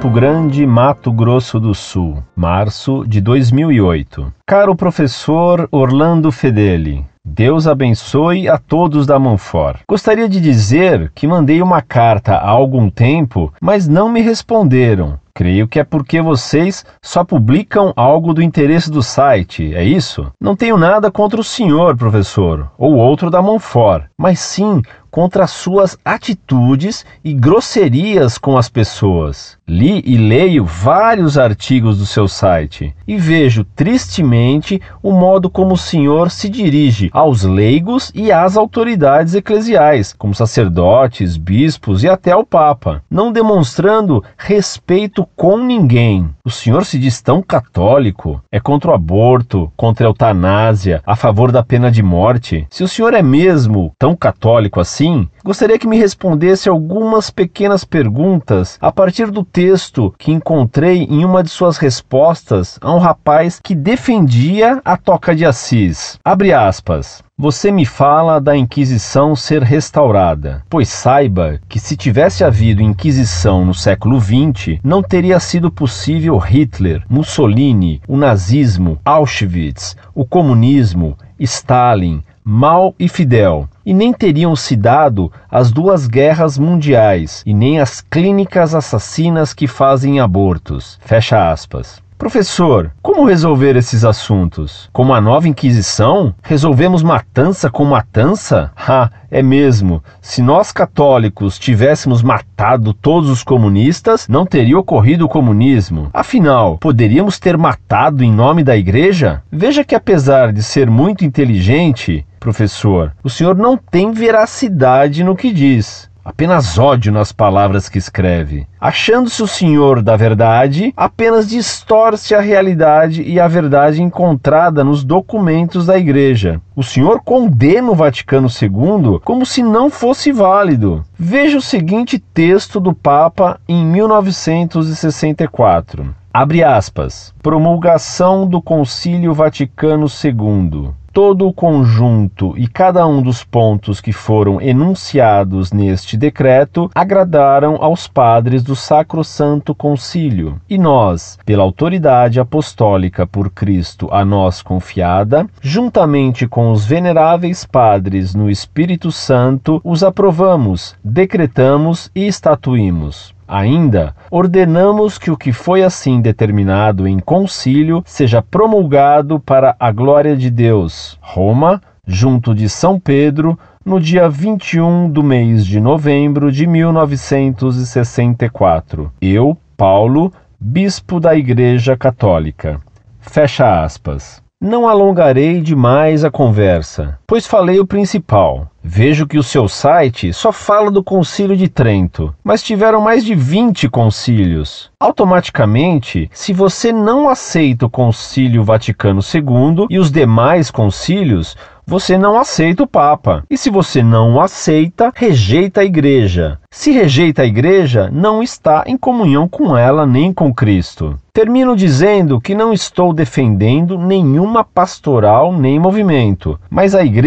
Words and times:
Campo 0.00 0.14
Grande, 0.14 0.66
Mato 0.66 1.12
Grosso 1.12 1.60
do 1.60 1.74
Sul, 1.74 2.24
março 2.34 3.04
de 3.06 3.20
2008. 3.20 4.32
Caro 4.46 4.74
professor 4.74 5.68
Orlando 5.70 6.32
Fedeli, 6.32 7.04
Deus 7.22 7.66
abençoe 7.66 8.48
a 8.48 8.56
todos 8.56 9.06
da 9.06 9.18
Manfor. 9.18 9.80
Gostaria 9.86 10.26
de 10.26 10.40
dizer 10.40 11.12
que 11.14 11.26
mandei 11.26 11.60
uma 11.60 11.82
carta 11.82 12.36
há 12.36 12.48
algum 12.48 12.88
tempo, 12.88 13.52
mas 13.60 13.86
não 13.86 14.08
me 14.08 14.22
responderam. 14.22 15.18
Creio 15.34 15.68
que 15.68 15.78
é 15.78 15.84
porque 15.84 16.20
vocês 16.20 16.84
só 17.02 17.22
publicam 17.22 17.92
algo 17.94 18.32
do 18.32 18.42
interesse 18.42 18.90
do 18.90 19.02
site, 19.02 19.74
é 19.74 19.84
isso? 19.84 20.32
Não 20.40 20.56
tenho 20.56 20.78
nada 20.78 21.10
contra 21.10 21.40
o 21.40 21.44
senhor, 21.44 21.94
professor, 21.94 22.70
ou 22.78 22.94
outro 22.96 23.30
da 23.30 23.42
Monfort, 23.42 24.04
mas 24.18 24.40
sim 24.40 24.80
contra 25.10 25.46
suas 25.46 25.98
atitudes 26.04 27.04
e 27.24 27.32
grosserias 27.32 28.38
com 28.38 28.56
as 28.56 28.68
pessoas. 28.68 29.58
Li 29.66 30.02
e 30.04 30.16
leio 30.16 30.64
vários 30.64 31.38
artigos 31.38 31.98
do 31.98 32.06
seu 32.06 32.28
site 32.28 32.94
e 33.06 33.16
vejo 33.16 33.64
tristemente 33.64 34.80
o 35.02 35.12
modo 35.12 35.48
como 35.48 35.74
o 35.74 35.78
senhor 35.78 36.30
se 36.30 36.48
dirige 36.48 37.10
aos 37.12 37.42
leigos 37.42 38.10
e 38.14 38.30
às 38.30 38.56
autoridades 38.56 39.34
eclesiais, 39.34 40.12
como 40.12 40.34
sacerdotes, 40.34 41.36
bispos 41.36 42.02
e 42.02 42.08
até 42.08 42.32
ao 42.32 42.44
Papa, 42.44 43.02
não 43.10 43.32
demonstrando 43.32 44.24
respeito 44.36 45.26
com 45.36 45.56
ninguém. 45.56 46.28
O 46.44 46.50
senhor 46.50 46.84
se 46.84 46.98
diz 46.98 47.20
tão 47.22 47.42
católico, 47.42 48.42
é 48.50 48.60
contra 48.60 48.90
o 48.90 48.94
aborto, 48.94 49.72
contra 49.76 50.06
a 50.06 50.08
eutanásia, 50.08 51.02
a 51.06 51.16
favor 51.16 51.50
da 51.52 51.62
pena 51.62 51.90
de 51.90 52.02
morte. 52.02 52.66
Se 52.70 52.82
o 52.82 52.88
senhor 52.88 53.14
é 53.14 53.22
mesmo 53.22 53.92
tão 53.98 54.14
católico 54.16 54.80
assim, 54.80 54.99
gostaria 55.44 55.78
que 55.78 55.86
me 55.86 55.96
respondesse 55.98 56.68
algumas 56.68 57.30
pequenas 57.30 57.84
perguntas 57.84 58.78
a 58.80 58.92
partir 58.92 59.30
do 59.30 59.44
texto 59.44 60.14
que 60.18 60.32
encontrei 60.32 61.04
em 61.04 61.24
uma 61.24 61.42
de 61.42 61.50
suas 61.50 61.76
respostas 61.76 62.78
a 62.80 62.94
um 62.94 62.98
rapaz 62.98 63.60
que 63.62 63.74
defendia 63.74 64.80
a 64.84 64.96
Toca 64.96 65.34
de 65.34 65.46
Assis. 65.46 66.18
Abre 66.24 66.52
aspas. 66.52 67.22
Você 67.40 67.72
me 67.72 67.86
fala 67.86 68.38
da 68.38 68.54
Inquisição 68.54 69.34
ser 69.34 69.62
restaurada, 69.62 70.62
pois 70.68 70.90
saiba 70.90 71.58
que 71.70 71.80
se 71.80 71.96
tivesse 71.96 72.44
havido 72.44 72.82
Inquisição 72.82 73.64
no 73.64 73.72
século 73.72 74.20
XX, 74.20 74.78
não 74.84 75.02
teria 75.02 75.40
sido 75.40 75.70
possível 75.70 76.36
Hitler, 76.36 77.02
Mussolini, 77.08 78.02
o 78.06 78.14
nazismo, 78.14 78.98
Auschwitz, 79.02 79.96
o 80.14 80.26
comunismo, 80.26 81.16
Stalin, 81.38 82.22
Mao 82.52 82.96
e 82.98 83.08
Fidel, 83.08 83.68
e 83.86 83.94
nem 83.94 84.12
teriam 84.12 84.56
se 84.56 84.74
dado 84.74 85.30
as 85.48 85.70
duas 85.70 86.08
guerras 86.08 86.58
mundiais 86.58 87.44
e 87.46 87.54
nem 87.54 87.78
as 87.78 88.00
clínicas 88.00 88.74
assassinas 88.74 89.54
que 89.54 89.68
fazem 89.68 90.18
abortos. 90.18 90.98
Fecha 91.04 91.52
aspas. 91.52 92.02
Professor, 92.18 92.90
como 93.00 93.24
resolver 93.24 93.76
esses 93.76 94.04
assuntos? 94.04 94.90
Com 94.92 95.14
a 95.14 95.20
nova 95.20 95.48
Inquisição? 95.48 96.34
Resolvemos 96.42 97.04
matança 97.04 97.70
com 97.70 97.84
matança? 97.84 98.72
Ah, 98.76 99.08
é 99.30 99.42
mesmo. 99.44 100.02
Se 100.20 100.42
nós 100.42 100.72
católicos 100.72 101.56
tivéssemos 101.56 102.20
matado 102.20 102.92
todos 102.92 103.30
os 103.30 103.44
comunistas, 103.44 104.26
não 104.26 104.44
teria 104.44 104.76
ocorrido 104.76 105.24
o 105.24 105.28
comunismo. 105.28 106.10
Afinal, 106.12 106.78
poderíamos 106.78 107.38
ter 107.38 107.56
matado 107.56 108.24
em 108.24 108.32
nome 108.32 108.64
da 108.64 108.76
Igreja? 108.76 109.40
Veja 109.52 109.84
que, 109.84 109.94
apesar 109.94 110.52
de 110.52 110.64
ser 110.64 110.90
muito 110.90 111.24
inteligente, 111.24 112.26
professor, 112.40 113.12
o 113.22 113.30
senhor 113.30 113.54
não 113.54 113.76
tem 113.76 114.10
veracidade 114.10 115.22
no 115.22 115.36
que 115.36 115.52
diz 115.52 116.10
apenas 116.24 116.78
ódio 116.78 117.12
nas 117.12 117.32
palavras 117.32 117.88
que 117.88 117.98
escreve. 117.98 118.64
Achando-se 118.80 119.42
o 119.42 119.48
senhor 119.48 120.00
da 120.02 120.16
verdade, 120.16 120.92
apenas 120.96 121.48
distorce 121.48 122.34
a 122.34 122.40
realidade 122.40 123.22
e 123.22 123.38
a 123.40 123.48
verdade 123.48 124.02
encontrada 124.02 124.84
nos 124.84 125.02
documentos 125.04 125.86
da 125.86 125.98
Igreja. 125.98 126.60
O 126.74 126.82
senhor 126.82 127.20
condena 127.22 127.90
o 127.90 127.94
Vaticano 127.94 128.48
II 128.48 129.20
como 129.24 129.44
se 129.44 129.62
não 129.62 129.90
fosse 129.90 130.32
válido. 130.32 131.04
Veja 131.18 131.58
o 131.58 131.62
seguinte 131.62 132.18
texto 132.18 132.80
do 132.80 132.94
Papa 132.94 133.60
em 133.68 133.84
1964. 133.84 136.14
Abre 136.32 136.62
aspas. 136.62 137.34
Promulgação 137.42 138.46
do 138.46 138.62
Concílio 138.62 139.34
Vaticano 139.34 140.06
II 140.06 140.90
todo 141.12 141.46
o 141.46 141.52
conjunto 141.52 142.54
e 142.56 142.66
cada 142.66 143.06
um 143.06 143.22
dos 143.22 143.42
pontos 143.44 144.00
que 144.00 144.12
foram 144.12 144.60
enunciados 144.60 145.72
neste 145.72 146.16
decreto 146.16 146.90
agradaram 146.94 147.76
aos 147.80 148.06
padres 148.06 148.62
do 148.62 148.76
Sacro 148.76 149.24
Santo 149.24 149.74
Concílio. 149.74 150.60
E 150.68 150.78
nós, 150.78 151.38
pela 151.44 151.62
autoridade 151.62 152.38
apostólica 152.38 153.26
por 153.26 153.50
Cristo 153.50 154.08
a 154.10 154.24
nós 154.24 154.62
confiada, 154.62 155.46
juntamente 155.60 156.46
com 156.46 156.72
os 156.72 156.84
veneráveis 156.84 157.64
padres 157.64 158.34
no 158.34 158.50
Espírito 158.50 159.10
Santo, 159.10 159.80
os 159.84 160.02
aprovamos, 160.02 160.94
decretamos 161.02 162.10
e 162.14 162.26
estatuímos. 162.26 163.34
Ainda, 163.52 164.14
ordenamos 164.30 165.18
que 165.18 165.28
o 165.28 165.36
que 165.36 165.52
foi 165.52 165.82
assim 165.82 166.20
determinado 166.20 167.08
em 167.08 167.18
concílio 167.18 168.00
seja 168.06 168.40
promulgado 168.40 169.40
para 169.40 169.74
a 169.80 169.90
glória 169.90 170.36
de 170.36 170.48
Deus. 170.48 171.18
Roma, 171.20 171.82
junto 172.06 172.54
de 172.54 172.68
São 172.68 173.00
Pedro, 173.00 173.58
no 173.84 173.98
dia 173.98 174.28
21 174.28 175.10
do 175.10 175.24
mês 175.24 175.66
de 175.66 175.80
novembro 175.80 176.52
de 176.52 176.64
1964. 176.64 179.10
Eu, 179.20 179.58
Paulo, 179.76 180.32
bispo 180.60 181.18
da 181.18 181.34
Igreja 181.34 181.96
Católica. 181.96 182.80
Fecha 183.18 183.82
aspas. 183.82 184.40
Não 184.60 184.86
alongarei 184.86 185.60
demais 185.60 186.24
a 186.24 186.30
conversa, 186.30 187.18
pois 187.30 187.46
falei 187.46 187.78
o 187.78 187.86
principal. 187.86 188.66
Vejo 188.82 189.24
que 189.24 189.38
o 189.38 189.42
seu 189.42 189.68
site 189.68 190.32
só 190.32 190.50
fala 190.50 190.90
do 190.90 191.04
Concílio 191.04 191.56
de 191.56 191.68
Trento, 191.68 192.34
mas 192.42 192.60
tiveram 192.60 193.00
mais 193.00 193.24
de 193.24 193.36
20 193.36 193.88
concílios. 193.88 194.90
Automaticamente, 194.98 196.28
se 196.32 196.52
você 196.52 196.90
não 196.90 197.28
aceita 197.28 197.86
o 197.86 197.90
Concílio 197.90 198.64
Vaticano 198.64 199.20
II 199.20 199.86
e 199.88 199.98
os 199.98 200.10
demais 200.10 200.72
concílios, 200.72 201.56
você 201.86 202.16
não 202.16 202.38
aceita 202.38 202.84
o 202.84 202.86
Papa. 202.86 203.44
E 203.50 203.56
se 203.56 203.68
você 203.68 204.02
não 204.02 204.34
o 204.34 204.40
aceita, 204.40 205.12
rejeita 205.14 205.80
a 205.80 205.84
Igreja. 205.84 206.58
Se 206.70 206.92
rejeita 206.92 207.42
a 207.42 207.46
Igreja, 207.46 208.08
não 208.12 208.42
está 208.42 208.84
em 208.86 208.96
comunhão 208.96 209.48
com 209.48 209.76
ela 209.76 210.06
nem 210.06 210.32
com 210.32 210.54
Cristo. 210.54 211.18
Termino 211.32 211.74
dizendo 211.74 212.40
que 212.40 212.54
não 212.54 212.72
estou 212.72 213.12
defendendo 213.12 213.98
nenhuma 213.98 214.62
pastoral 214.62 215.52
nem 215.52 215.80
movimento, 215.80 216.58
mas 216.70 216.94
a 216.94 217.04
Igreja 217.04 217.19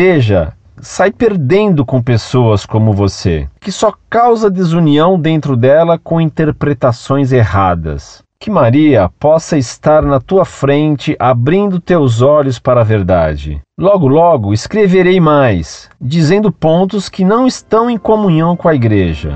sai 0.82 1.12
perdendo 1.12 1.86
com 1.86 2.02
pessoas 2.02 2.66
como 2.66 2.94
você, 2.94 3.48
que 3.60 3.72
só 3.72 3.94
causa 4.10 4.50
desunião 4.50 5.20
dentro 5.20 5.56
dela 5.56 6.00
com 6.00 6.20
interpretações 6.20 7.32
erradas. 7.32 8.24
Que 8.40 8.50
Maria 8.50 9.10
possa 9.20 9.56
estar 9.56 10.02
na 10.02 10.20
tua 10.20 10.44
frente, 10.44 11.16
abrindo 11.20 11.80
teus 11.80 12.22
olhos 12.22 12.58
para 12.58 12.82
a 12.82 12.84
verdade. 12.84 13.62
Logo, 13.80 14.08
logo 14.08 14.52
escreverei 14.52 15.20
mais, 15.20 15.90
dizendo 16.02 16.52
pontos 16.52 17.08
que 17.08 17.24
não 17.24 17.46
estão 17.46 17.90
em 17.90 17.98
comunhão 17.98 18.58
com 18.58 18.68
a 18.68 18.76
igreja. 18.76 19.32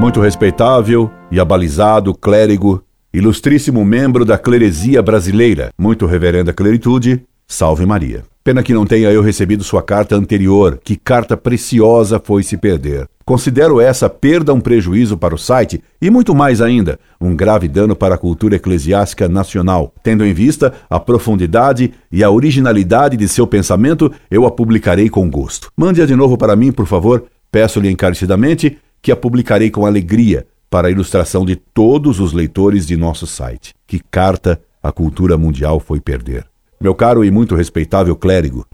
Muito 0.00 0.20
respeitável 0.20 1.08
e 1.30 1.38
abalizado 1.38 2.12
clérigo, 2.12 2.82
ilustríssimo 3.12 3.84
membro 3.84 4.24
da 4.24 4.38
cleresia 4.38 5.02
brasileira, 5.02 5.70
muito 5.78 6.06
reverenda 6.06 6.52
cleritude, 6.52 7.22
salve 7.46 7.84
Maria. 7.84 8.24
Pena 8.42 8.62
que 8.62 8.72
não 8.72 8.86
tenha 8.86 9.10
eu 9.10 9.22
recebido 9.22 9.62
sua 9.62 9.82
carta 9.82 10.16
anterior, 10.16 10.80
que 10.82 10.96
carta 10.96 11.36
preciosa 11.36 12.18
foi 12.18 12.42
se 12.42 12.56
perder. 12.56 13.06
Considero 13.24 13.80
essa 13.80 14.10
perda 14.10 14.52
um 14.52 14.60
prejuízo 14.60 15.16
para 15.16 15.34
o 15.34 15.38
site 15.38 15.80
e 16.00 16.10
muito 16.10 16.34
mais 16.34 16.60
ainda, 16.60 16.98
um 17.20 17.36
grave 17.36 17.68
dano 17.68 17.94
para 17.94 18.16
a 18.16 18.18
cultura 18.18 18.56
eclesiástica 18.56 19.28
nacional. 19.28 19.94
Tendo 20.02 20.24
em 20.24 20.32
vista 20.32 20.72
a 20.90 20.98
profundidade 20.98 21.92
e 22.10 22.24
a 22.24 22.30
originalidade 22.30 23.16
de 23.16 23.28
seu 23.28 23.46
pensamento, 23.46 24.10
eu 24.28 24.44
a 24.44 24.50
publicarei 24.50 25.08
com 25.08 25.30
gosto. 25.30 25.70
Mande-a 25.76 26.06
de 26.06 26.16
novo 26.16 26.36
para 26.36 26.56
mim, 26.56 26.72
por 26.72 26.86
favor. 26.86 27.26
Peço-lhe 27.52 27.90
encarecidamente 27.90 28.76
que 29.00 29.12
a 29.12 29.16
publicarei 29.16 29.70
com 29.70 29.86
alegria 29.86 30.46
para 30.72 30.88
a 30.88 30.90
ilustração 30.90 31.44
de 31.44 31.54
todos 31.54 32.18
os 32.18 32.32
leitores 32.32 32.86
de 32.86 32.96
nosso 32.96 33.26
site. 33.26 33.74
Que 33.86 34.00
carta 34.10 34.58
a 34.82 34.90
cultura 34.90 35.36
mundial 35.36 35.78
foi 35.78 36.00
perder. 36.00 36.46
Meu 36.80 36.94
caro 36.94 37.22
e 37.22 37.30
muito 37.30 37.54
respeitável 37.54 38.16
clérigo, 38.16 38.66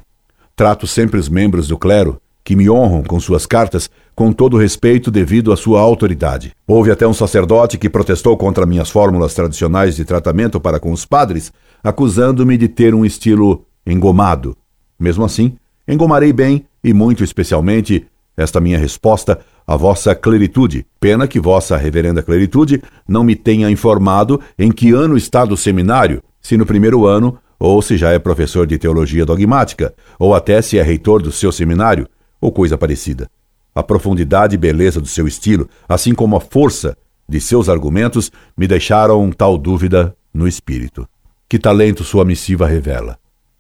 trato 0.55 0.87
sempre 0.87 1.19
os 1.19 1.29
membros 1.29 1.67
do 1.67 1.77
clero 1.77 2.23
que 2.45 2.55
me 2.55 2.71
honram 2.71 3.03
com 3.03 3.19
suas 3.19 3.47
cartas 3.47 3.91
com 4.15 4.33
todo 4.33 4.57
respeito 4.57 5.11
devido 5.11 5.53
à 5.53 5.57
sua 5.57 5.81
autoridade. 5.81 6.53
Houve 6.69 6.93
até 6.93 7.05
um 7.05 7.13
sacerdote 7.13 7.77
que 7.77 7.91
protestou 7.91 8.37
contra 8.37 8.65
minhas 8.65 8.89
fórmulas 8.89 9.35
tradicionais 9.35 9.97
de 9.97 10.05
tratamento 10.05 10.61
para 10.61 10.79
com 10.79 10.93
os 10.93 11.05
padres, 11.05 11.53
acusando-me 11.83 12.57
de 12.57 12.69
ter 12.69 12.95
um 12.95 13.05
estilo 13.05 13.67
engomado. 13.85 14.57
Mesmo 15.01 15.25
assim, 15.25 15.57
engomarei 15.87 16.33
bem 16.33 16.65
e 16.83 16.93
muito 16.93 17.25
especialmente 17.25 18.07
esta 18.39 18.61
minha 18.61 18.79
resposta 18.79 19.41
à 19.67 19.77
vossa 19.77 20.15
cleritude. 20.15 20.87
Pena 21.01 21.27
que 21.27 21.41
vossa 21.41 21.77
reverenda 21.77 22.23
cleritude 22.23 22.81
não 23.07 23.25
me 23.25 23.35
tenha 23.35 23.69
informado 23.69 24.41
em 24.57 24.71
que 24.71 24.93
ano 24.93 25.17
está 25.17 25.45
do 25.45 25.57
seminário, 25.57 26.23
se 26.41 26.57
no 26.57 26.65
primeiro 26.65 27.05
ano, 27.05 27.37
ou 27.59 27.83
se 27.83 27.97
já 27.97 28.13
é 28.13 28.19
professor 28.19 28.65
de 28.65 28.79
teologia 28.79 29.27
dogmática, 29.27 29.93
ou 30.19 30.35
até 30.35 30.63
se 30.63 30.79
é 30.79 30.83
reitor 30.83 31.21
do 31.21 31.33
seu 31.33 31.51
seminário, 31.51 32.07
ou 32.41 32.53
coisa 32.53 32.79
parecida. 32.79 33.29
A 33.75 33.83
profundidade 33.83 34.55
e 34.55 34.59
beleza 34.59 35.01
do 35.01 35.09
seu 35.09 35.27
estilo, 35.27 35.69
assim 35.89 36.15
como 36.15 36.37
a 36.37 36.41
força 36.41 36.97
de 37.29 37.41
seus 37.41 37.69
argumentos, 37.69 38.31
me 38.57 38.69
deixaram 38.69 39.31
tal 39.33 39.59
dúvida 39.59 40.17
no 40.33 40.47
espírito. 40.47 41.09
Que 41.49 41.59
talento 41.59 42.05
sua 42.05 42.25
missiva 42.25 42.67
revela. 42.67 43.19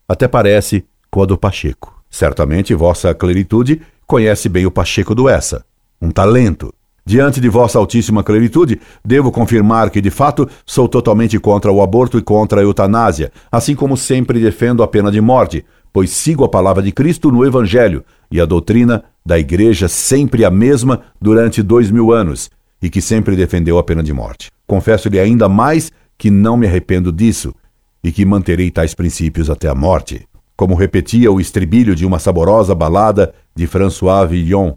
Até 0.08 0.28
parece 0.28 0.84
com 1.10 1.22
a 1.22 1.26
do 1.26 1.36
Pacheco. 1.36 1.98
Certamente 2.08 2.74
vossa 2.74 3.12
cleritude 3.12 3.82
conhece 4.08 4.48
bem 4.48 4.64
o 4.64 4.70
Pacheco 4.70 5.14
do 5.14 5.28
Essa, 5.28 5.62
um 6.00 6.10
talento. 6.10 6.72
Diante 7.04 7.40
de 7.42 7.48
vossa 7.48 7.78
altíssima 7.78 8.24
cleritude, 8.24 8.80
devo 9.04 9.30
confirmar 9.30 9.90
que, 9.90 10.00
de 10.00 10.10
fato, 10.10 10.48
sou 10.64 10.88
totalmente 10.88 11.38
contra 11.38 11.70
o 11.70 11.82
aborto 11.82 12.18
e 12.18 12.22
contra 12.22 12.60
a 12.60 12.64
eutanásia, 12.64 13.30
assim 13.52 13.74
como 13.74 13.98
sempre 13.98 14.40
defendo 14.40 14.82
a 14.82 14.88
pena 14.88 15.10
de 15.10 15.20
morte, 15.20 15.64
pois 15.92 16.10
sigo 16.10 16.42
a 16.42 16.48
palavra 16.48 16.82
de 16.82 16.90
Cristo 16.90 17.30
no 17.30 17.44
Evangelho 17.44 18.02
e 18.30 18.40
a 18.40 18.46
doutrina 18.46 19.04
da 19.24 19.38
Igreja 19.38 19.88
sempre 19.88 20.42
a 20.42 20.50
mesma 20.50 21.02
durante 21.20 21.62
dois 21.62 21.90
mil 21.90 22.10
anos, 22.10 22.50
e 22.80 22.88
que 22.88 23.02
sempre 23.02 23.36
defendeu 23.36 23.76
a 23.76 23.84
pena 23.84 24.02
de 24.02 24.12
morte. 24.12 24.50
Confesso-lhe 24.66 25.20
ainda 25.20 25.50
mais 25.50 25.92
que 26.16 26.30
não 26.30 26.56
me 26.56 26.66
arrependo 26.66 27.12
disso 27.12 27.54
e 28.02 28.10
que 28.10 28.24
manterei 28.24 28.70
tais 28.70 28.94
princípios 28.94 29.50
até 29.50 29.68
a 29.68 29.74
morte 29.74 30.26
como 30.58 30.74
repetia 30.74 31.30
o 31.30 31.40
estribilho 31.40 31.94
de 31.94 32.04
uma 32.04 32.18
saborosa 32.18 32.74
balada 32.74 33.32
de 33.58 33.66
François 33.66 34.24
Villon, 34.24 34.76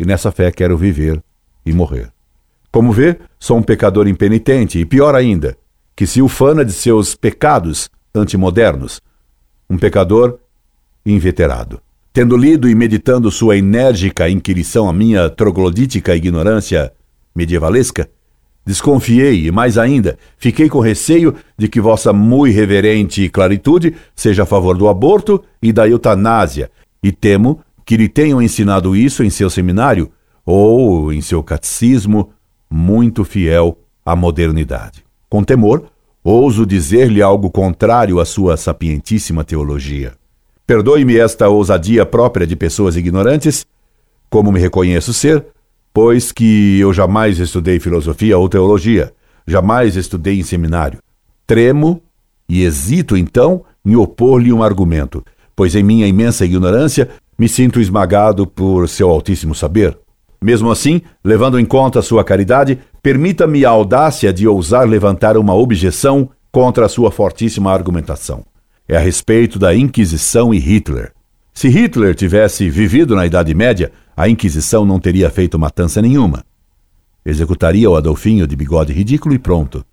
e 0.00 0.06
nessa 0.06 0.32
fé 0.32 0.50
quero 0.50 0.74
viver 0.74 1.22
e 1.66 1.72
morrer. 1.72 2.10
Como 2.72 2.90
vê, 2.90 3.18
sou 3.38 3.58
um 3.58 3.62
pecador 3.62 4.08
impenitente 4.08 4.78
e 4.78 4.86
pior 4.86 5.14
ainda, 5.14 5.54
que 5.94 6.06
se 6.06 6.22
ufana 6.22 6.64
de 6.64 6.72
seus 6.72 7.14
pecados 7.14 7.90
antimodernos, 8.14 9.02
um 9.68 9.76
pecador 9.76 10.38
inveterado. 11.04 11.78
Tendo 12.10 12.34
lido 12.34 12.70
e 12.70 12.74
meditando 12.74 13.30
sua 13.30 13.58
enérgica 13.58 14.30
inquirição 14.30 14.88
à 14.88 14.94
minha 14.94 15.28
troglodítica 15.28 16.16
ignorância 16.16 16.90
medievalesca, 17.36 18.08
Desconfiei 18.64 19.48
e, 19.48 19.50
mais 19.50 19.76
ainda, 19.76 20.16
fiquei 20.38 20.68
com 20.68 20.78
receio 20.78 21.34
de 21.58 21.66
que 21.66 21.80
vossa 21.80 22.12
muito 22.12 22.54
reverente 22.54 23.28
claritude 23.28 23.96
seja 24.14 24.44
a 24.44 24.46
favor 24.46 24.78
do 24.78 24.86
aborto 24.86 25.42
e 25.60 25.72
da 25.72 25.88
eutanásia, 25.88 26.70
e 27.02 27.10
temo 27.10 27.60
que 27.84 27.96
lhe 27.96 28.08
tenham 28.08 28.40
ensinado 28.40 28.94
isso 28.96 29.22
em 29.22 29.30
seu 29.30 29.50
seminário 29.50 30.10
ou 30.44 31.12
em 31.12 31.20
seu 31.20 31.42
catecismo, 31.42 32.30
muito 32.70 33.24
fiel 33.24 33.78
à 34.04 34.16
modernidade. 34.16 35.04
Com 35.28 35.44
temor, 35.44 35.84
ouso 36.22 36.66
dizer-lhe 36.66 37.22
algo 37.22 37.50
contrário 37.50 38.20
à 38.20 38.24
sua 38.24 38.56
sapientíssima 38.56 39.44
teologia. 39.44 40.14
Perdoe-me 40.66 41.16
esta 41.16 41.48
ousadia 41.48 42.06
própria 42.06 42.46
de 42.46 42.56
pessoas 42.56 42.96
ignorantes, 42.96 43.66
como 44.30 44.52
me 44.52 44.60
reconheço 44.60 45.12
ser, 45.12 45.44
pois 45.92 46.32
que 46.32 46.78
eu 46.78 46.92
jamais 46.92 47.38
estudei 47.38 47.78
filosofia 47.78 48.38
ou 48.38 48.48
teologia, 48.48 49.12
jamais 49.46 49.96
estudei 49.96 50.38
em 50.38 50.42
seminário. 50.42 51.00
Tremo 51.46 52.02
e 52.48 52.62
hesito 52.62 53.16
então 53.16 53.64
em 53.84 53.96
opor-lhe 53.96 54.52
um 54.52 54.62
argumento, 54.62 55.24
pois 55.54 55.74
em 55.74 55.82
minha 55.82 56.06
imensa 56.06 56.44
ignorância 56.44 57.08
me 57.38 57.48
sinto 57.48 57.80
esmagado 57.80 58.46
por 58.46 58.88
seu 58.88 59.08
altíssimo 59.08 59.54
saber. 59.54 59.98
Mesmo 60.42 60.70
assim, 60.70 61.00
levando 61.24 61.58
em 61.58 61.64
conta 61.64 62.02
sua 62.02 62.24
caridade, 62.24 62.78
permita-me 63.02 63.64
a 63.64 63.70
audácia 63.70 64.32
de 64.32 64.46
ousar 64.46 64.88
levantar 64.88 65.36
uma 65.36 65.54
objeção 65.54 66.28
contra 66.50 66.86
a 66.86 66.88
sua 66.88 67.10
fortíssima 67.10 67.72
argumentação. 67.72 68.44
É 68.88 68.96
a 68.96 69.00
respeito 69.00 69.58
da 69.58 69.74
Inquisição 69.74 70.52
e 70.52 70.58
Hitler. 70.58 71.12
Se 71.54 71.68
Hitler 71.68 72.14
tivesse 72.14 72.68
vivido 72.68 73.14
na 73.14 73.24
Idade 73.24 73.54
Média, 73.54 73.92
a 74.16 74.28
Inquisição 74.28 74.84
não 74.84 74.98
teria 74.98 75.30
feito 75.30 75.58
matança 75.58 76.02
nenhuma. 76.02 76.44
Executaria 77.24 77.88
o 77.88 77.94
Adolfinho 77.94 78.46
de 78.46 78.56
bigode 78.56 78.92
ridículo 78.92 79.34
e 79.34 79.38
pronto. 79.38 79.84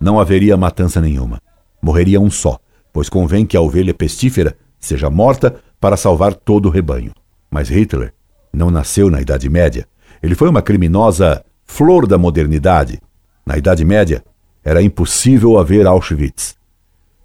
Não 0.00 0.18
haveria 0.18 0.56
matança 0.56 1.00
nenhuma. 1.00 1.38
Morreria 1.82 2.20
um 2.20 2.30
só, 2.30 2.58
pois 2.92 3.08
convém 3.08 3.44
que 3.44 3.56
a 3.56 3.60
ovelha 3.60 3.92
pestífera 3.92 4.56
seja 4.78 5.10
morta 5.10 5.54
para 5.82 5.96
salvar 5.96 6.32
todo 6.32 6.66
o 6.66 6.70
rebanho. 6.70 7.12
Mas 7.50 7.68
Hitler 7.68 8.14
não 8.52 8.70
nasceu 8.70 9.10
na 9.10 9.20
Idade 9.20 9.48
Média. 9.48 9.84
Ele 10.22 10.36
foi 10.36 10.48
uma 10.48 10.62
criminosa 10.62 11.44
flor 11.64 12.06
da 12.06 12.16
modernidade. 12.16 13.00
Na 13.44 13.58
Idade 13.58 13.84
Média, 13.84 14.22
era 14.62 14.80
impossível 14.80 15.58
haver 15.58 15.84
Auschwitz, 15.84 16.54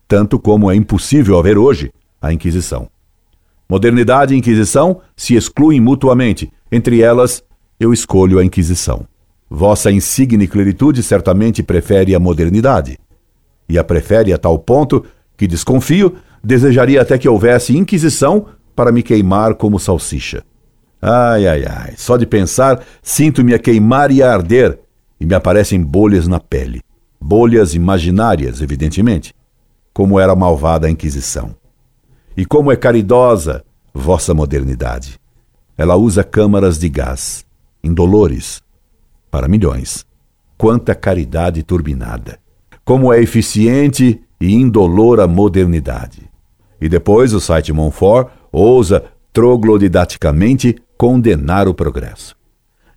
tanto 0.07 0.39
como 0.39 0.71
é 0.71 0.75
impossível 0.75 1.38
haver 1.38 1.56
hoje 1.56 1.92
a 2.19 2.33
Inquisição. 2.33 2.89
Modernidade 3.69 4.33
e 4.33 4.38
Inquisição 4.39 5.01
se 5.15 5.36
excluem 5.36 5.80
mutuamente. 5.80 6.51
Entre 6.71 7.00
elas, 7.00 7.44
eu 7.80 7.94
escolho 7.94 8.39
a 8.39 8.44
Inquisição. 8.44 9.06
Vossa 9.48 9.92
insigne 9.92 10.48
cleritude 10.48 11.04
certamente 11.04 11.62
prefere 11.62 12.15
a 12.15 12.19
modernidade. 12.19 12.98
E 13.69 13.77
a 13.77 13.83
prefere 13.83 14.33
a 14.33 14.38
tal 14.39 14.57
ponto 14.57 15.06
que, 15.38 15.45
desconfio, 15.45 16.15
desejaria 16.44 17.01
até 17.01 17.18
que 17.18 17.28
houvesse 17.28 17.75
Inquisição 17.75 18.48
para 18.75 18.92
me 18.92 19.01
queimar 19.01 19.56
como 19.56 19.80
salsicha. 19.80 20.44
Ai, 21.01 21.48
ai, 21.48 21.66
ai, 21.66 21.94
só 21.98 22.18
de 22.18 22.25
pensar, 22.25 22.84
sinto-me 23.01 23.54
a 23.54 23.60
queimar 23.60 24.12
e 24.12 24.22
a 24.24 24.34
arder, 24.34 24.80
e 25.19 25.25
me 25.25 25.34
aparecem 25.34 25.81
bolhas 25.81 26.28
na 26.28 26.39
pele. 26.39 26.81
Bolhas 27.19 27.74
imaginárias, 27.74 28.62
evidentemente, 28.62 29.34
como 29.94 30.19
era 30.19 30.36
malvada 30.36 30.88
a 30.88 30.89
Inquisição. 30.89 31.56
E 32.36 32.45
como 32.45 32.72
é 32.72 32.75
caridosa 32.75 33.63
vossa 33.94 34.33
modernidade. 34.33 35.19
Ela 35.75 35.95
usa 35.95 36.24
câmaras 36.24 36.78
de 36.78 36.88
gás, 36.88 37.45
indolores, 37.83 38.62
para 39.30 39.48
milhões. 39.48 40.06
Quanta 40.57 40.95
caridade 40.95 41.63
turbinada! 41.63 42.40
Como 42.86 43.12
é 43.12 43.19
eficiente 43.19 44.22
e 44.39 44.54
indolor 44.54 45.19
a 45.19 45.28
modernidade. 45.28 46.30
E 46.80 46.88
depois 46.88 47.33
o 47.33 47.40
site 47.40 47.73
Monfort 47.73 48.30
ousa 48.52 49.04
troglodidaticamente 49.33 50.76
condenar 50.97 51.68
o 51.68 51.73
progresso. 51.73 52.35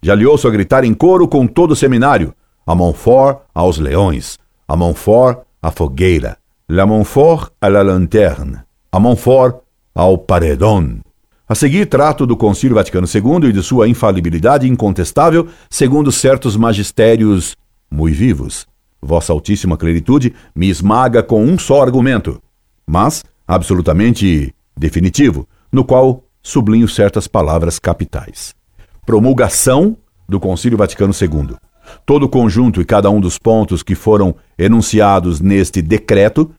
Já 0.03 0.15
lhe 0.15 0.26
ouço 0.26 0.49
a 0.49 0.50
gritar 0.50 0.85
em 0.85 0.95
coro 0.95 1.29
com 1.29 1.47
todo 1.47 1.73
o 1.73 1.76
seminário: 1.76 2.35
a 2.67 2.75
Montfort 2.75 3.41
aos 3.55 3.79
leões, 3.79 4.38
a 4.67 4.76
Montfort 4.76 5.41
à 5.61 5.71
fogueira, 5.71 6.37
la 6.69 6.87
Montfort 6.87 7.53
à 7.61 7.69
la 7.69 7.83
lanterne, 7.83 8.59
a 8.91 8.99
Montfort 8.99 9.59
ao 9.95 10.17
paredão. 10.17 11.00
A 11.49 11.55
seguir, 11.55 11.87
trato 11.87 12.25
do 12.25 12.37
Concílio 12.37 12.76
Vaticano 12.76 13.09
II 13.12 13.50
e 13.50 13.53
de 13.53 13.61
sua 13.61 13.88
infalibilidade 13.88 14.69
incontestável, 14.69 15.49
segundo 15.69 16.12
certos 16.12 16.57
magistérios 16.57 17.57
muito 17.91 18.17
vivos. 18.17 18.70
Vossa 19.02 19.33
Altíssima 19.33 19.76
Cleritude 19.76 20.35
me 20.54 20.69
esmaga 20.69 21.23
com 21.23 21.45
um 21.45 21.59
só 21.59 21.83
argumento, 21.83 22.42
mas 22.87 23.25
absolutamente 23.47 24.54
definitivo, 24.76 25.49
no 25.73 25.85
qual 25.85 26.23
sublinho 26.42 26.88
certas 26.88 27.26
palavras 27.26 27.78
capitais. 27.78 28.54
Promulgação 29.04 29.97
do 30.28 30.38
Concílio 30.38 30.78
Vaticano 30.78 31.12
II. 31.12 31.57
Todo 32.07 32.25
o 32.25 32.28
conjunto 32.28 32.80
e 32.80 32.85
cada 32.85 33.11
um 33.11 33.21
dos 33.21 33.38
pontos 33.38 33.83
que 33.83 33.95
foram 33.95 34.35
enunciados 34.59 35.40
neste 35.40 35.83
decreto 35.83 36.50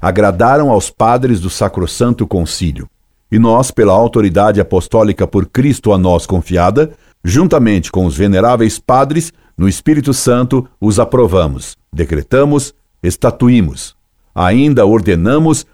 agradaram 0.00 0.70
aos 0.70 0.90
padres 0.90 1.40
do 1.40 1.50
Sacrosanto 1.50 2.26
Concílio. 2.26 2.88
E 3.30 3.38
nós, 3.38 3.70
pela 3.70 3.92
autoridade 3.92 4.60
apostólica 4.60 5.26
por 5.26 5.46
Cristo 5.46 5.92
a 5.92 5.98
nós 5.98 6.26
confiada, 6.26 6.90
juntamente 7.24 7.90
com 7.90 8.06
os 8.06 8.16
veneráveis 8.16 8.78
padres, 8.78 9.32
no 9.56 9.68
Espírito 9.68 10.14
Santo, 10.14 10.66
os 10.80 10.98
aprovamos, 10.98 11.76
decretamos, 11.92 12.74
estatuímos. 13.02 13.94
Ainda 14.34 14.86
ordenamos 14.86 15.66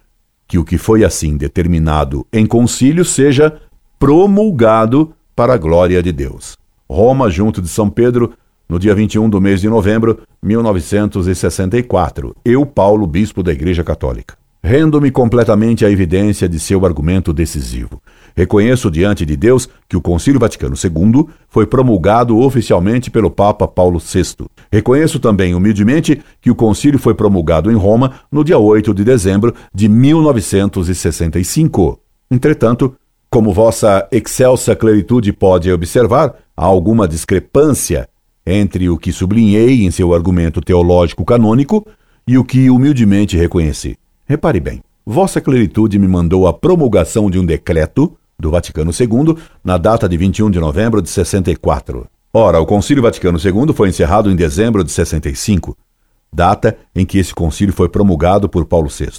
que 0.48 0.58
o 0.58 0.64
que 0.64 0.78
foi 0.78 1.04
assim 1.04 1.36
determinado 1.36 2.26
em 2.32 2.46
concílio 2.46 3.04
seja 3.04 3.60
promulgado 3.98 5.12
para 5.34 5.54
a 5.54 5.58
glória 5.58 6.02
de 6.02 6.12
Deus. 6.12 6.56
Roma, 6.88 7.28
junto 7.28 7.60
de 7.60 7.68
São 7.68 7.90
Pedro, 7.90 8.32
no 8.68 8.78
dia 8.78 8.94
21 8.94 9.28
do 9.28 9.40
mês 9.40 9.60
de 9.60 9.68
novembro, 9.68 10.20
1964, 10.42 12.34
eu, 12.44 12.64
Paulo, 12.64 13.06
bispo 13.06 13.42
da 13.42 13.52
Igreja 13.52 13.82
Católica. 13.84 14.36
Rendo-me 14.62 15.10
completamente 15.10 15.84
à 15.84 15.90
evidência 15.90 16.48
de 16.48 16.58
seu 16.58 16.84
argumento 16.84 17.32
decisivo. 17.32 18.02
Reconheço 18.36 18.90
diante 18.90 19.24
de 19.24 19.36
Deus 19.36 19.68
que 19.88 19.96
o 19.96 20.00
Concílio 20.00 20.40
Vaticano 20.40 20.74
II 20.76 21.26
foi 21.48 21.66
promulgado 21.66 22.38
oficialmente 22.38 23.10
pelo 23.10 23.30
Papa 23.30 23.68
Paulo 23.68 23.98
VI. 23.98 24.46
Reconheço 24.70 25.20
também 25.20 25.54
humildemente 25.54 26.20
que 26.40 26.50
o 26.50 26.54
concílio 26.54 26.98
foi 26.98 27.14
promulgado 27.14 27.70
em 27.70 27.76
Roma 27.76 28.14
no 28.30 28.44
dia 28.44 28.58
8 28.58 28.92
de 28.92 29.04
dezembro 29.04 29.54
de 29.72 29.88
1965. 29.88 31.98
Entretanto, 32.30 32.94
Como 33.28 33.52
vossa 33.52 34.06
excelsa 34.12 34.74
claritude 34.74 35.32
pode 35.32 35.70
observar, 35.70 36.34
há 36.56 36.64
alguma 36.64 37.08
discrepância 37.08 38.08
entre 38.46 38.88
o 38.88 38.96
que 38.96 39.12
sublinhei 39.12 39.84
em 39.84 39.90
seu 39.90 40.14
argumento 40.14 40.60
teológico 40.60 41.24
canônico 41.24 41.86
e 42.26 42.38
o 42.38 42.44
que 42.44 42.70
humildemente 42.70 43.36
reconheci. 43.36 43.98
Repare 44.28 44.58
bem, 44.58 44.82
vossa 45.06 45.40
claritude 45.40 46.00
me 46.00 46.08
mandou 46.08 46.48
a 46.48 46.52
promulgação 46.52 47.30
de 47.30 47.38
um 47.38 47.46
decreto 47.46 48.16
do 48.36 48.50
Vaticano 48.50 48.90
II 48.90 49.36
na 49.62 49.78
data 49.78 50.08
de 50.08 50.16
21 50.16 50.50
de 50.50 50.58
novembro 50.58 51.00
de 51.00 51.08
64. 51.08 52.08
Ora, 52.34 52.58
o 52.58 52.66
Concílio 52.66 53.04
Vaticano 53.04 53.38
II 53.38 53.72
foi 53.72 53.88
encerrado 53.88 54.28
em 54.28 54.34
dezembro 54.34 54.82
de 54.82 54.90
65, 54.90 55.76
data 56.32 56.76
em 56.92 57.06
que 57.06 57.18
esse 57.18 57.32
concílio 57.32 57.72
foi 57.72 57.88
promulgado 57.88 58.48
por 58.48 58.66
Paulo 58.66 58.88
VI. 58.88 59.12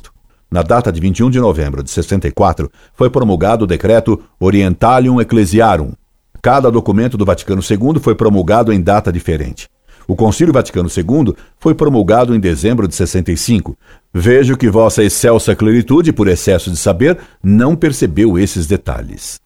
Na 0.51 0.61
data 0.61 0.91
de 0.91 0.99
21 0.99 1.29
de 1.29 1.39
novembro 1.39 1.81
de 1.81 1.89
64, 1.89 2.69
foi 2.93 3.09
promulgado 3.09 3.63
o 3.63 3.67
decreto 3.67 4.21
Orientalium 4.37 5.21
Ecclesiarum. 5.21 5.93
Cada 6.41 6.69
documento 6.69 7.17
do 7.17 7.23
Vaticano 7.23 7.61
II 7.61 8.01
foi 8.01 8.13
promulgado 8.13 8.73
em 8.73 8.81
data 8.81 9.09
diferente. 9.09 9.69
O 10.07 10.15
Concílio 10.15 10.53
Vaticano 10.53 10.89
II 10.89 11.35
foi 11.59 11.75
promulgado 11.75 12.33
em 12.33 12.39
dezembro 12.39 12.87
de 12.87 12.95
65. 12.95 13.77
Vejo 14.13 14.55
que 14.55 14.69
vossa 14.69 15.03
excelsa 15.03 15.53
claritude, 15.53 16.13
por 16.13 16.29
excesso 16.29 16.71
de 16.71 16.77
saber, 16.77 17.17
não 17.43 17.75
percebeu 17.75 18.39
esses 18.39 18.65
detalhes. 18.65 19.37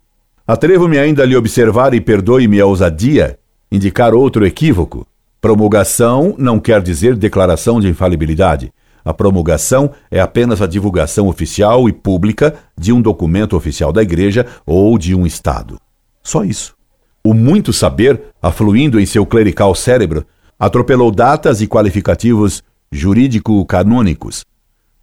Atrevo-me 0.46 1.00
ainda 1.00 1.24
a 1.24 1.26
lhe 1.26 1.36
observar 1.36 1.96
e 1.96 2.02
perdoe-me 2.02 2.62
a 2.62 2.66
ousadia, 2.66 3.40
indicar 3.72 4.14
outro 4.14 4.46
equívoco. 4.46 5.08
Promulgação 5.40 6.36
não 6.38 6.60
quer 6.60 6.82
dizer 6.82 7.16
declaração 7.16 7.80
de 7.80 7.88
infalibilidade. 7.88 8.72
A 9.04 9.12
promulgação 9.12 9.92
é 10.12 10.20
apenas 10.20 10.62
a 10.62 10.68
divulgação 10.68 11.28
oficial 11.28 11.90
e 11.90 11.94
pública 11.94 12.54
de 12.78 12.94
um 12.94 13.02
documento 13.02 13.58
oficial 13.58 13.92
da 13.92 14.04
Igreja 14.04 14.46
ou 14.64 14.96
de 15.00 15.16
um 15.16 15.26
Estado. 15.26 15.80
Só 16.22 16.44
isso. 16.44 16.76
O 17.24 17.34
muito 17.34 17.74
saber, 17.74 18.22
afluindo 18.40 19.00
em 19.00 19.06
seu 19.08 19.26
clerical 19.26 19.74
cérebro, 19.74 20.26
atropelou 20.62 21.10
datas 21.10 21.60
e 21.60 21.68
qualificativos 21.68 22.62
jurídico-canônicos. 22.92 24.46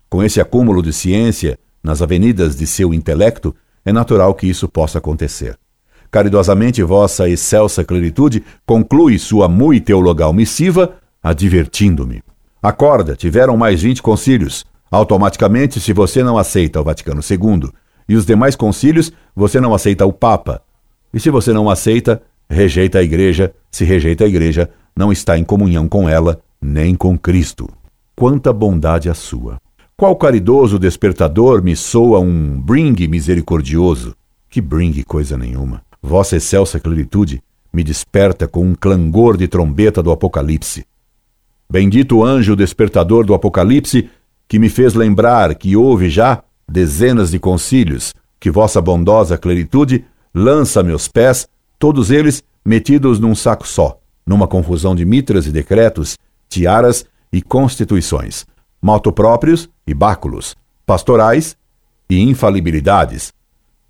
Com 0.08 0.22
esse 0.22 0.40
acúmulo 0.40 0.80
de 0.80 0.92
ciência 0.92 1.58
nas 1.82 2.00
avenidas 2.00 2.54
de 2.54 2.64
seu 2.64 2.94
intelecto, 2.94 3.52
é 3.84 3.92
natural 3.92 4.32
que 4.34 4.46
isso 4.46 4.68
possa 4.68 4.98
acontecer. 4.98 5.58
Caridosamente, 6.12 6.80
vossa 6.84 7.28
excelsa 7.28 7.84
claritude 7.84 8.44
conclui 8.64 9.18
sua 9.18 9.48
muito 9.48 9.86
teologal 9.86 10.32
missiva, 10.32 10.94
advertindo-me. 11.20 12.22
Acorda, 12.62 13.16
tiveram 13.16 13.56
mais 13.56 13.82
20 13.82 14.00
concílios. 14.00 14.64
Automaticamente, 14.88 15.80
se 15.80 15.92
você 15.92 16.22
não 16.22 16.38
aceita 16.38 16.80
o 16.80 16.84
Vaticano 16.84 17.20
II 17.20 17.68
e 18.08 18.14
os 18.14 18.24
demais 18.24 18.54
concílios, 18.54 19.12
você 19.34 19.60
não 19.60 19.74
aceita 19.74 20.06
o 20.06 20.12
Papa. 20.12 20.62
E 21.12 21.18
se 21.18 21.30
você 21.30 21.52
não 21.52 21.68
aceita, 21.68 22.22
rejeita 22.48 23.00
a 23.00 23.02
Igreja. 23.02 23.52
Se 23.72 23.84
rejeita 23.84 24.24
a 24.24 24.28
Igreja, 24.28 24.70
não 24.98 25.12
está 25.12 25.38
em 25.38 25.44
comunhão 25.44 25.88
com 25.88 26.08
ela, 26.08 26.40
nem 26.60 26.92
com 26.92 27.16
Cristo. 27.16 27.68
Quanta 28.16 28.52
bondade 28.52 29.08
a 29.08 29.14
sua! 29.14 29.60
Qual 29.96 30.16
caridoso 30.16 30.76
despertador 30.76 31.62
me 31.62 31.76
soa 31.76 32.18
um 32.18 32.60
bringue 32.60 33.06
misericordioso? 33.06 34.16
Que 34.50 34.60
bringue 34.60 35.04
coisa 35.04 35.38
nenhuma. 35.38 35.82
Vossa 36.02 36.34
excelsa 36.34 36.80
claritude 36.80 37.40
me 37.72 37.84
desperta 37.84 38.48
com 38.48 38.66
um 38.66 38.74
clangor 38.74 39.36
de 39.36 39.46
trombeta 39.46 40.02
do 40.02 40.10
Apocalipse. 40.10 40.84
Bendito 41.70 42.24
anjo 42.24 42.56
despertador 42.56 43.24
do 43.24 43.34
Apocalipse, 43.34 44.10
que 44.48 44.58
me 44.58 44.68
fez 44.68 44.94
lembrar 44.94 45.54
que 45.54 45.76
houve 45.76 46.10
já 46.10 46.42
dezenas 46.68 47.30
de 47.30 47.38
concílios, 47.38 48.12
que 48.40 48.50
vossa 48.50 48.80
bondosa 48.80 49.38
claritude 49.38 50.04
lança 50.34 50.82
meus 50.82 51.06
pés, 51.06 51.46
todos 51.78 52.10
eles 52.10 52.42
metidos 52.64 53.20
num 53.20 53.36
saco 53.36 53.66
só, 53.66 54.00
numa 54.28 54.46
confusão 54.46 54.94
de 54.94 55.06
mitras 55.06 55.46
e 55.46 55.50
decretos, 55.50 56.18
tiaras 56.50 57.06
e 57.32 57.40
constituições, 57.40 58.44
maltopróprios 58.80 59.70
e 59.86 59.94
báculos, 59.94 60.54
pastorais 60.84 61.56
e 62.10 62.20
infalibilidades, 62.20 63.32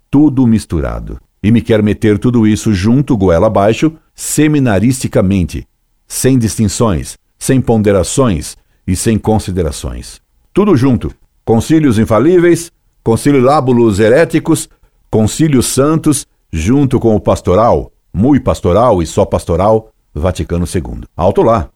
tudo 0.09 0.47
misturado. 0.47 1.19
E 1.43 1.51
me 1.51 1.61
quer 1.61 1.83
meter 1.83 2.17
tudo 2.17 2.47
isso 2.47 2.73
junto, 2.73 3.17
goela 3.17 3.47
abaixo, 3.47 3.93
seminaristicamente, 4.15 5.67
sem 6.07 6.39
distinções, 6.39 7.17
sem 7.37 7.59
ponderações 7.59 8.57
e 8.87 8.95
sem 8.95 9.17
considerações. 9.17 10.21
Tudo 10.53 10.75
junto. 10.75 11.13
Concílios 11.43 11.99
infalíveis, 11.99 12.71
conciliábulos 13.03 13.99
heréticos, 13.99 14.69
concílios 15.09 15.65
santos, 15.65 16.25
junto 16.51 16.99
com 16.99 17.15
o 17.15 17.19
pastoral, 17.19 17.91
muito 18.13 18.43
pastoral 18.43 19.01
e 19.01 19.05
só 19.05 19.25
pastoral, 19.25 19.91
Vaticano 20.13 20.65
II. 20.65 21.03
Alto 21.15 21.41
lá. 21.41 21.69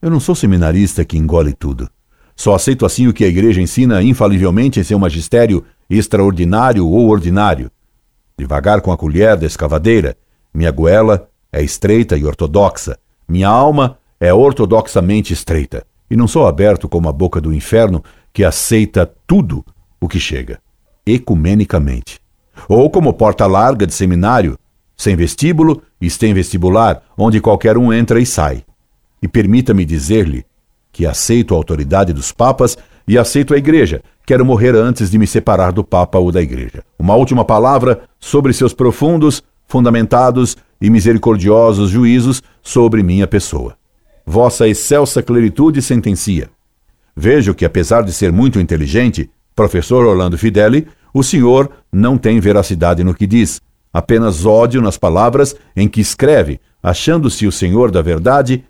Eu 0.00 0.10
não 0.10 0.20
sou 0.20 0.34
seminarista 0.34 1.04
que 1.04 1.18
engole 1.18 1.52
tudo. 1.52 1.88
Só 2.36 2.54
aceito 2.54 2.86
assim 2.86 3.08
o 3.08 3.12
que 3.12 3.24
a 3.24 3.28
igreja 3.28 3.60
ensina 3.60 4.02
infalivelmente 4.02 4.78
em 4.78 4.84
seu 4.84 4.98
magistério 4.98 5.64
extraordinário 5.90 6.86
ou 6.86 7.08
ordinário. 7.08 7.70
Devagar 8.38 8.80
com 8.80 8.92
a 8.92 8.96
colher 8.96 9.36
da 9.36 9.46
escavadeira, 9.46 10.16
minha 10.54 10.70
goela 10.70 11.28
é 11.52 11.62
estreita 11.62 12.16
e 12.16 12.24
ortodoxa, 12.24 12.96
minha 13.28 13.48
alma 13.48 13.98
é 14.20 14.32
ortodoxamente 14.32 15.32
estreita, 15.32 15.84
e 16.10 16.16
não 16.16 16.28
sou 16.28 16.46
aberto 16.46 16.88
como 16.88 17.08
a 17.08 17.12
boca 17.12 17.40
do 17.40 17.52
inferno 17.52 18.02
que 18.32 18.44
aceita 18.44 19.10
tudo 19.26 19.64
o 20.00 20.08
que 20.08 20.20
chega, 20.20 20.60
ecumenicamente. 21.04 22.20
Ou 22.68 22.88
como 22.90 23.12
porta 23.12 23.46
larga 23.46 23.86
de 23.86 23.94
seminário, 23.94 24.58
sem 24.96 25.16
vestíbulo 25.16 25.82
e 26.00 26.08
sem 26.08 26.32
vestibular, 26.34 27.02
onde 27.16 27.40
qualquer 27.40 27.76
um 27.76 27.92
entra 27.92 28.20
e 28.20 28.26
sai. 28.26 28.62
E 29.22 29.28
permita-me 29.28 29.84
dizer-lhe 29.84 30.44
que 30.92 31.06
aceito 31.06 31.54
a 31.54 31.56
autoridade 31.56 32.12
dos 32.12 32.32
papas 32.32 32.76
e 33.06 33.18
aceito 33.18 33.54
a 33.54 33.58
igreja. 33.58 34.02
Quero 34.26 34.44
morrer 34.44 34.74
antes 34.74 35.10
de 35.10 35.18
me 35.18 35.26
separar 35.26 35.72
do 35.72 35.82
papa 35.82 36.18
ou 36.18 36.30
da 36.30 36.42
igreja. 36.42 36.82
Uma 36.98 37.14
última 37.14 37.44
palavra 37.44 38.02
sobre 38.20 38.52
seus 38.52 38.72
profundos, 38.74 39.42
fundamentados 39.66 40.56
e 40.80 40.90
misericordiosos 40.90 41.90
juízos 41.90 42.42
sobre 42.62 43.02
minha 43.02 43.26
pessoa 43.26 43.78
vossa 44.28 44.68
excelsa 44.68 45.22
claritude 45.22 45.80
sentencia. 45.80 46.50
Vejo 47.16 47.54
que, 47.54 47.64
apesar 47.64 48.02
de 48.02 48.12
ser 48.12 48.30
muito 48.30 48.60
inteligente, 48.60 49.30
professor 49.56 50.04
Orlando 50.04 50.36
Fideli, 50.36 50.86
o 51.14 51.22
senhor 51.22 51.70
não 51.90 52.18
tem 52.18 52.38
veracidade 52.38 53.02
no 53.02 53.14
que 53.14 53.26
diz, 53.26 53.58
apenas 53.92 54.44
ódio 54.44 54.80
nas 54.80 54.96
palavras 54.96 55.56
em 55.76 55.88
que 55.88 56.00
escreve, 56.00 56.60
achando-se 56.82 57.46
o 57.46 57.52
senhor 57.52 57.90
da 57.90 58.02
verdade 58.02 58.64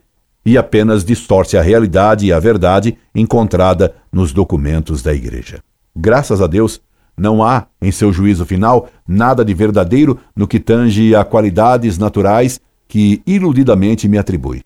e 0.44 0.56
apenas 0.56 1.04
distorce 1.04 1.56
a 1.56 1.62
realidade 1.62 2.26
e 2.26 2.32
a 2.32 2.38
verdade 2.38 2.96
encontrada 3.14 3.94
nos 4.12 4.32
documentos 4.32 5.02
da 5.02 5.12
Igreja. 5.12 5.62
Graças 5.94 6.40
a 6.40 6.46
Deus, 6.46 6.80
não 7.16 7.42
há, 7.42 7.66
em 7.82 7.90
seu 7.90 8.12
juízo 8.12 8.46
final, 8.46 8.88
nada 9.06 9.44
de 9.44 9.52
verdadeiro 9.52 10.18
no 10.34 10.46
que 10.46 10.60
tange 10.60 11.14
a 11.14 11.24
qualidades 11.24 11.98
naturais 11.98 12.60
que 12.86 13.20
iludidamente 13.26 14.08
me 14.08 14.16
atribui 14.16 14.62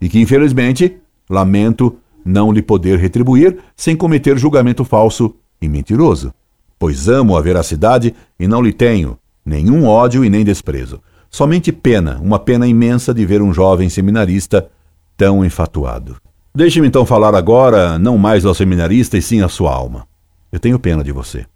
e 0.00 0.08
que, 0.08 0.20
infelizmente, 0.20 0.96
lamento 1.28 1.98
não 2.24 2.52
lhe 2.52 2.62
poder 2.62 2.98
retribuir 2.98 3.58
sem 3.76 3.96
cometer 3.96 4.38
julgamento 4.38 4.84
falso 4.84 5.34
e 5.60 5.68
mentiroso. 5.68 6.32
Pois 6.78 7.08
amo 7.08 7.36
a 7.36 7.40
veracidade 7.40 8.14
e 8.38 8.46
não 8.46 8.62
lhe 8.62 8.72
tenho 8.72 9.18
nenhum 9.46 9.86
ódio 9.86 10.24
e 10.24 10.28
nem 10.28 10.44
desprezo. 10.44 11.00
Somente 11.30 11.70
pena, 11.70 12.18
uma 12.20 12.38
pena 12.38 12.66
imensa 12.66 13.14
de 13.14 13.24
ver 13.24 13.40
um 13.40 13.54
jovem 13.54 13.88
seminarista 13.88 14.68
tão 15.16 15.44
enfatuado. 15.44 16.16
Deixe-me 16.54 16.88
então 16.88 17.06
falar 17.06 17.34
agora, 17.34 17.98
não 17.98 18.18
mais 18.18 18.44
ao 18.44 18.54
seminarista 18.54 19.16
e 19.16 19.22
sim 19.22 19.42
à 19.42 19.48
sua 19.48 19.72
alma. 19.72 20.06
Eu 20.50 20.58
tenho 20.58 20.78
pena 20.78 21.04
de 21.04 21.12
você. 21.12 21.46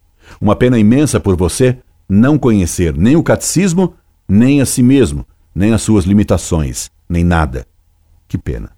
Uma 0.41 0.55
pena 0.55 0.79
imensa 0.79 1.19
por 1.19 1.37
você 1.37 1.79
não 2.09 2.39
conhecer 2.39 2.95
nem 2.97 3.17
o 3.17 3.23
catecismo, 3.23 3.95
nem 4.29 4.61
a 4.61 4.67
si 4.67 4.83
mesmo, 4.83 5.27
nem 5.55 5.73
as 5.73 5.83
suas 5.83 6.05
limitações, 6.05 6.91
nem 7.09 7.25
nada. 7.25 7.67
Que 8.29 8.37
pena. 8.37 8.71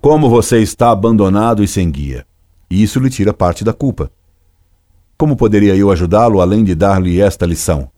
Como 0.00 0.28
você 0.28 0.60
está 0.60 0.90
abandonado 0.90 1.62
e 1.62 1.68
sem 1.68 1.90
guia. 1.90 2.26
E 2.70 2.82
isso 2.82 2.98
lhe 2.98 3.08
tira 3.08 3.32
parte 3.32 3.64
da 3.64 3.72
culpa. 3.72 4.10
Como 5.16 5.36
poderia 5.36 5.74
eu 5.74 5.90
ajudá-lo 5.90 6.40
além 6.40 6.64
de 6.64 6.74
dar-lhe 6.74 7.20
esta 7.20 7.46
lição? 7.46 7.90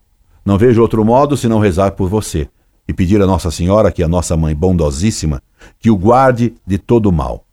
Não 0.44 0.58
vejo 0.58 0.80
outro 0.80 1.04
modo 1.04 1.36
senão 1.36 1.58
rezar 1.58 1.92
por 1.92 2.08
você 2.08 2.48
e 2.88 2.92
pedir 2.92 3.22
a 3.22 3.26
Nossa 3.26 3.50
Senhora, 3.50 3.92
que 3.92 4.02
é 4.02 4.04
a 4.04 4.08
nossa 4.08 4.36
mãe 4.36 4.54
bondosíssima, 4.54 5.40
que 5.78 5.90
o 5.90 5.96
guarde 5.96 6.54
de 6.66 6.76
todo 6.76 7.06
o 7.06 7.12
mal. 7.12 7.44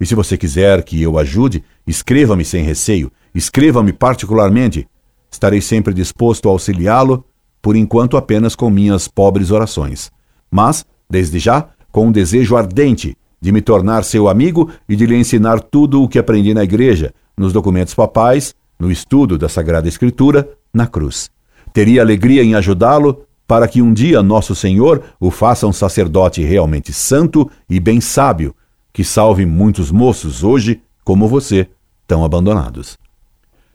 E 0.00 0.06
se 0.06 0.14
você 0.14 0.36
quiser 0.36 0.82
que 0.82 1.00
eu 1.02 1.18
ajude, 1.18 1.64
escreva-me 1.86 2.44
sem 2.44 2.62
receio, 2.62 3.10
escreva-me 3.34 3.92
particularmente. 3.92 4.86
Estarei 5.30 5.60
sempre 5.60 5.92
disposto 5.92 6.48
a 6.48 6.52
auxiliá-lo, 6.52 7.24
por 7.60 7.74
enquanto 7.74 8.16
apenas 8.16 8.54
com 8.54 8.70
minhas 8.70 9.08
pobres 9.08 9.50
orações. 9.50 10.12
Mas, 10.50 10.84
desde 11.08 11.38
já, 11.38 11.68
com 11.90 12.08
um 12.08 12.12
desejo 12.12 12.56
ardente 12.56 13.16
de 13.40 13.50
me 13.50 13.60
tornar 13.60 14.04
seu 14.04 14.28
amigo 14.28 14.70
e 14.88 14.94
de 14.94 15.06
lhe 15.06 15.16
ensinar 15.16 15.60
tudo 15.60 16.02
o 16.02 16.08
que 16.08 16.18
aprendi 16.18 16.54
na 16.54 16.62
igreja, 16.62 17.12
nos 17.36 17.52
documentos 17.52 17.94
papais, 17.94 18.54
no 18.78 18.90
estudo 18.90 19.36
da 19.36 19.48
Sagrada 19.48 19.88
Escritura, 19.88 20.48
na 20.72 20.86
cruz. 20.86 21.30
Teria 21.74 22.02
alegria 22.02 22.44
em 22.44 22.54
ajudá-lo 22.54 23.24
para 23.48 23.66
que 23.66 23.82
um 23.82 23.92
dia 23.92 24.22
nosso 24.22 24.54
Senhor 24.54 25.02
o 25.18 25.28
faça 25.28 25.66
um 25.66 25.72
sacerdote 25.72 26.40
realmente 26.40 26.92
santo 26.92 27.50
e 27.68 27.80
bem 27.80 28.00
sábio, 28.00 28.54
que 28.92 29.02
salve 29.02 29.44
muitos 29.44 29.90
moços 29.90 30.44
hoje, 30.44 30.80
como 31.04 31.26
você, 31.26 31.66
tão 32.06 32.24
abandonados. 32.24 32.96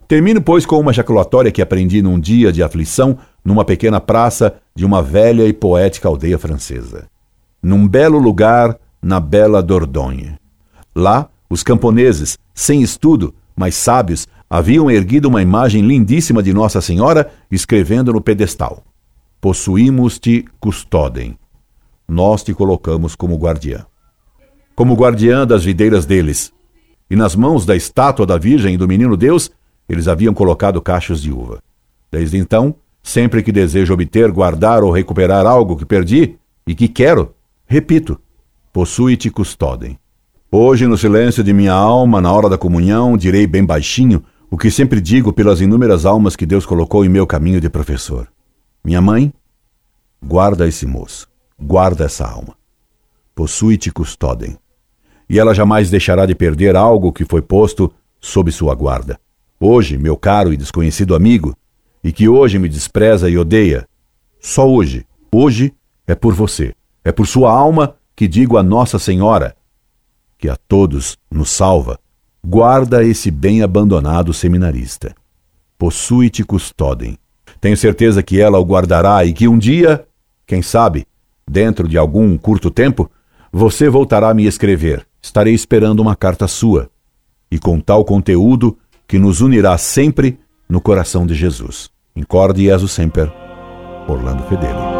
Termino, 0.07 0.41
pois, 0.41 0.65
com 0.65 0.79
uma 0.79 0.91
ejaculatória 0.91 1.51
que 1.51 1.61
aprendi 1.61 2.01
num 2.01 2.17
dia 2.17 2.53
de 2.53 2.63
aflição 2.63 3.17
numa 3.43 3.65
pequena 3.65 3.99
praça 3.99 4.55
de 4.73 4.85
uma 4.85 5.03
velha 5.03 5.45
e 5.45 5.51
poética 5.51 6.07
aldeia 6.07 6.39
francesa. 6.39 7.05
Num 7.61 7.85
belo 7.85 8.17
lugar, 8.17 8.79
na 9.01 9.19
bela 9.19 9.61
Dordogne. 9.61 10.37
Lá, 10.95 11.27
os 11.49 11.63
camponeses, 11.63 12.37
sem 12.55 12.81
estudo, 12.81 13.35
mas 13.57 13.75
sábios, 13.75 14.25
haviam 14.49 14.89
erguido 14.89 15.27
uma 15.27 15.41
imagem 15.41 15.85
lindíssima 15.85 16.41
de 16.41 16.51
Nossa 16.53 16.81
Senhora, 16.81 17.31
escrevendo 17.51 18.11
no 18.11 18.21
pedestal: 18.21 18.83
Possuímos-te 19.39 20.45
custodem. 20.59 21.37
Nós 22.07 22.43
te 22.43 22.53
colocamos 22.53 23.15
como 23.15 23.37
guardiã. 23.37 23.85
Como 24.75 24.95
guardiã 24.95 25.45
das 25.45 25.63
videiras 25.63 26.05
deles. 26.05 26.51
E 27.09 27.15
nas 27.15 27.35
mãos 27.35 27.65
da 27.65 27.75
estátua 27.75 28.25
da 28.25 28.37
Virgem 28.37 28.73
e 28.73 28.77
do 28.77 28.87
Menino 28.87 29.15
Deus, 29.15 29.51
eles 29.87 30.07
haviam 30.07 30.33
colocado 30.33 30.81
cachos 30.81 31.21
de 31.21 31.31
uva. 31.31 31.61
Desde 32.11 32.37
então, 32.37 32.75
sempre 33.03 33.43
que 33.43 33.51
desejo 33.51 33.93
obter, 33.93 34.31
guardar 34.31 34.83
ou 34.83 34.91
recuperar 34.91 35.45
algo 35.45 35.75
que 35.75 35.85
perdi 35.85 36.35
e 36.65 36.73
que 36.73 36.87
quero, 36.87 37.33
repito: 37.67 38.19
possui-te 38.73 39.29
custodem. 39.29 39.99
Hoje, 40.51 40.87
no 40.87 40.97
silêncio 40.97 41.43
de 41.43 41.53
minha 41.53 41.73
alma, 41.73 42.19
na 42.19 42.31
hora 42.31 42.49
da 42.49 42.57
comunhão, 42.57 43.15
direi 43.15 43.45
bem 43.45 43.63
baixinho 43.63 44.23
o 44.51 44.57
que 44.57 44.71
sempre 44.71 44.99
digo 44.99 45.31
pelas 45.31 45.61
inúmeras 45.61 46.05
almas 46.05 46.35
que 46.35 46.45
Deus 46.45 46.65
colocou 46.65 47.05
em 47.05 47.09
meu 47.09 47.27
caminho 47.27 47.61
de 47.61 47.69
professor. 47.69 48.27
Minha 48.83 49.01
mãe, 49.01 49.31
guarda 50.23 50.67
esse 50.67 50.85
moço, 50.85 51.27
guarda 51.59 52.05
essa 52.05 52.27
alma. 52.27 52.55
Possui-te 53.35 53.91
custodem. 53.91 54.57
E 55.29 55.37
ela 55.37 55.53
jamais 55.53 55.91
deixará 55.91 56.25
de 56.25 56.33
perder 56.33 56.75
algo 56.75 57.13
que 57.13 57.23
foi 57.25 57.41
posto 57.41 57.93
sob 58.19 58.51
sua 58.51 58.73
guarda. 58.73 59.19
Hoje, 59.59 59.97
meu 59.97 60.17
caro 60.17 60.51
e 60.51 60.57
desconhecido 60.57 61.13
amigo, 61.13 61.55
e 62.03 62.11
que 62.11 62.27
hoje 62.27 62.57
me 62.57 62.67
despreza 62.67 63.29
e 63.29 63.37
odeia, 63.37 63.87
só 64.39 64.67
hoje, 64.67 65.05
hoje 65.31 65.73
é 66.07 66.15
por 66.15 66.33
você, 66.33 66.73
é 67.03 67.11
por 67.11 67.27
sua 67.27 67.51
alma 67.51 67.95
que 68.15 68.27
digo 68.27 68.57
a 68.57 68.63
Nossa 68.63 68.97
Senhora, 68.97 69.55
que 70.37 70.49
a 70.49 70.55
todos 70.55 71.17
nos 71.29 71.49
salva, 71.49 71.99
guarda 72.43 73.03
esse 73.03 73.29
bem 73.29 73.61
abandonado 73.61 74.33
seminarista. 74.33 75.13
Possui-te 75.77 76.43
custodem. 76.43 77.17
Tenho 77.61 77.77
certeza 77.77 78.23
que 78.23 78.39
ela 78.39 78.59
o 78.59 78.65
guardará 78.65 79.23
e 79.25 79.33
que 79.33 79.47
um 79.47 79.57
dia, 79.57 80.05
quem 80.45 80.61
sabe, 80.61 81.05
dentro 81.49 81.87
de 81.87 81.97
algum 81.97 82.37
curto 82.37 82.69
tempo, 82.69 83.09
você 83.51 83.89
voltará 83.89 84.29
a 84.29 84.33
me 84.33 84.45
escrever. 84.45 85.05
Estarei 85.21 85.53
esperando 85.53 85.99
uma 85.99 86.15
carta 86.15 86.47
sua. 86.47 86.89
E 87.51 87.57
com 87.57 87.79
tal 87.79 88.05
conteúdo 88.05 88.77
que 89.07 89.17
nos 89.17 89.41
unirá 89.41 89.77
sempre 89.77 90.39
no 90.67 90.79
coração 90.79 91.25
de 91.25 91.33
Jesus. 91.33 91.89
Incorde 92.15 92.63
Jesus 92.63 92.91
Semper, 92.91 93.31
Orlando 94.07 94.43
Fedeli. 94.43 94.98